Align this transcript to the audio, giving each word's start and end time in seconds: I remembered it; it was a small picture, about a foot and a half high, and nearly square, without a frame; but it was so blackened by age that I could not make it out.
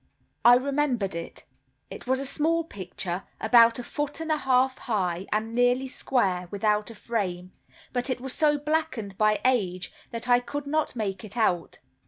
I 0.43 0.55
remembered 0.55 1.13
it; 1.13 1.43
it 1.91 2.07
was 2.07 2.19
a 2.19 2.25
small 2.25 2.63
picture, 2.63 3.21
about 3.39 3.77
a 3.77 3.83
foot 3.83 4.19
and 4.19 4.31
a 4.31 4.37
half 4.37 4.79
high, 4.89 5.27
and 5.31 5.53
nearly 5.53 5.85
square, 5.85 6.47
without 6.49 6.89
a 6.89 6.95
frame; 6.95 7.51
but 7.93 8.09
it 8.09 8.19
was 8.19 8.33
so 8.33 8.57
blackened 8.57 9.15
by 9.19 9.39
age 9.45 9.93
that 10.09 10.27
I 10.27 10.39
could 10.39 10.65
not 10.65 10.95
make 10.95 11.23
it 11.23 11.37
out. 11.37 11.77